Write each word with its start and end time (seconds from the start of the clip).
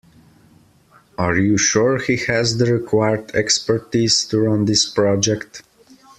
Are 1.19 1.37
you 1.37 1.59
sure 1.59 1.99
he 1.99 2.17
has 2.25 2.57
the 2.57 2.65
required 2.73 3.35
expertise 3.35 4.25
to 4.29 4.39
run 4.39 4.65
this 4.65 4.89
project? 4.89 5.61